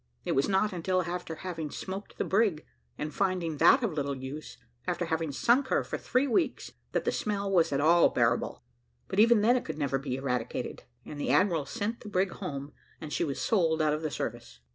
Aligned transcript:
It 0.25 0.31
was 0.31 0.49
not 0.49 0.73
until 0.73 1.03
after 1.03 1.35
having 1.35 1.69
smoked 1.69 2.17
the 2.17 2.23
brig, 2.23 2.65
and 2.97 3.13
finding 3.13 3.57
that 3.57 3.83
of 3.83 3.93
little 3.93 4.15
use, 4.17 4.57
after 4.87 5.05
having 5.05 5.31
sunk 5.31 5.67
her 5.67 5.83
for 5.83 5.99
three 5.99 6.25
weeks, 6.25 6.71
that 6.93 7.05
the 7.05 7.11
smell 7.11 7.51
was 7.51 7.71
at 7.71 7.79
all 7.79 8.09
bearable; 8.09 8.63
but 9.07 9.19
even 9.19 9.41
then 9.41 9.55
it 9.55 9.63
could 9.63 9.77
never 9.77 9.99
be 9.99 10.15
eradicated, 10.15 10.85
and 11.05 11.19
the 11.21 11.29
admiral 11.29 11.67
sent 11.67 11.99
the 11.99 12.09
brig 12.09 12.31
home, 12.31 12.73
and 12.99 13.13
she 13.13 13.23
was 13.23 13.39
sold 13.39 13.79
out 13.79 13.93
of 13.93 14.01
the 14.01 14.09
service. 14.09 14.61